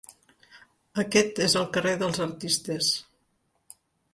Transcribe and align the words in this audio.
Aquest 1.03 1.41
és 1.47 1.55
el 1.61 1.67
carrer 1.77 1.93
dels 2.05 2.25
artistes. 2.27 2.91